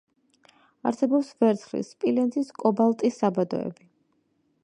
[0.91, 3.89] არსებობს ვერცხლის, სპილენძის, კობალტის საბადოები.